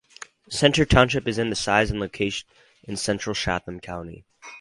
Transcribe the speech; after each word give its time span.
Center 0.49 0.83
Township 0.83 1.27
is 1.27 1.37
in 1.37 1.53
size 1.53 1.91
and 1.91 1.99
located 1.99 2.43
in 2.85 2.97
central 2.97 3.35
Chatham 3.35 3.79
County. 3.79 4.25